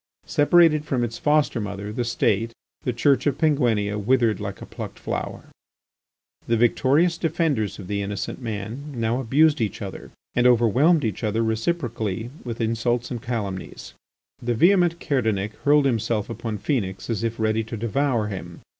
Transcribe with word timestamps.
Separated 0.25 0.83
from 0.83 1.03
its 1.03 1.19
foster 1.19 1.61
mother, 1.61 1.93
the 1.93 2.03
State, 2.03 2.53
the 2.81 2.91
Church 2.91 3.27
of 3.27 3.37
Penguinia 3.37 3.99
withered 3.99 4.39
like 4.39 4.59
a 4.59 4.65
plucked 4.65 4.97
flower. 4.97 5.43
The 6.47 6.57
victorious 6.57 7.19
defenders 7.19 7.77
of 7.77 7.85
the 7.85 8.01
innocent 8.01 8.41
man 8.41 8.93
now 8.95 9.19
abused 9.19 9.61
each 9.61 9.79
other 9.79 10.09
and 10.33 10.47
overwhelmed 10.47 11.05
each 11.05 11.23
other 11.23 11.43
reciprocally 11.43 12.31
with 12.43 12.59
insults 12.59 13.11
and 13.11 13.21
calumnies. 13.21 13.93
The 14.41 14.55
vehement 14.55 14.99
Kerdanic 14.99 15.53
hurled 15.65 15.85
himself 15.85 16.31
upon 16.31 16.57
Phœnix 16.57 17.07
as 17.07 17.23
if 17.23 17.39
ready 17.39 17.63
to 17.65 17.77
devour 17.77 18.25
him. 18.29 18.61